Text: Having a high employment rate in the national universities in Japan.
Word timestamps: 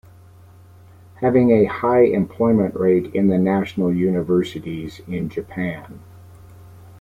Having 1.17 1.51
a 1.51 1.65
high 1.65 2.05
employment 2.05 2.73
rate 2.73 3.13
in 3.13 3.27
the 3.27 3.37
national 3.37 3.93
universities 3.93 4.99
in 5.07 5.29
Japan. 5.29 5.99